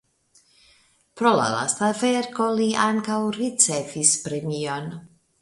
Pro 1.21 1.33
la 1.39 1.45
lasta 1.55 1.89
verko 1.99 2.47
li 2.61 2.71
ankaŭ 2.87 3.19
ricevis 3.37 4.17
premion. 4.27 4.91